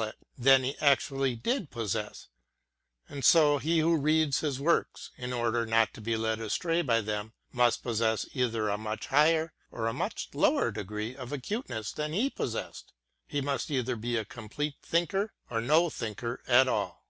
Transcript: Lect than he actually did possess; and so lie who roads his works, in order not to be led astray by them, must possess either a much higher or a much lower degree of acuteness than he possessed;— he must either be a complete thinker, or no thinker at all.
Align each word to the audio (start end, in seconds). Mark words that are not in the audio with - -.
Lect 0.00 0.24
than 0.38 0.64
he 0.64 0.78
actually 0.78 1.36
did 1.36 1.70
possess; 1.70 2.28
and 3.06 3.22
so 3.22 3.56
lie 3.56 3.60
who 3.60 3.96
roads 3.96 4.40
his 4.40 4.58
works, 4.58 5.10
in 5.18 5.30
order 5.30 5.66
not 5.66 5.92
to 5.92 6.00
be 6.00 6.16
led 6.16 6.40
astray 6.40 6.80
by 6.80 7.02
them, 7.02 7.34
must 7.52 7.82
possess 7.82 8.24
either 8.32 8.70
a 8.70 8.78
much 8.78 9.08
higher 9.08 9.52
or 9.70 9.86
a 9.86 9.92
much 9.92 10.30
lower 10.32 10.70
degree 10.70 11.14
of 11.14 11.32
acuteness 11.34 11.92
than 11.92 12.14
he 12.14 12.30
possessed;— 12.30 12.94
he 13.28 13.42
must 13.42 13.70
either 13.70 13.94
be 13.94 14.16
a 14.16 14.24
complete 14.24 14.76
thinker, 14.80 15.34
or 15.50 15.60
no 15.60 15.90
thinker 15.90 16.42
at 16.46 16.66
all. 16.66 17.04